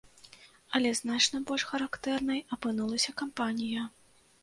[0.79, 3.91] Але значна больш характэрнай апынулася кампанія.